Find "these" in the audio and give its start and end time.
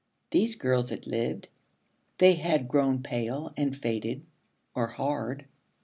0.31-0.55